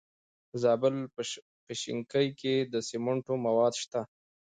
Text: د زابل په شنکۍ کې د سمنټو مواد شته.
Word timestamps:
د 0.49 0.51
زابل 0.63 0.95
په 1.67 1.71
شنکۍ 1.81 2.27
کې 2.39 2.53
د 2.73 2.75
سمنټو 2.89 3.33
مواد 3.45 3.73
شته. 3.81 4.01